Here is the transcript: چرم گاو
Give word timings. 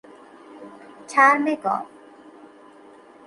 چرم 1.07 1.55
گاو 1.55 1.85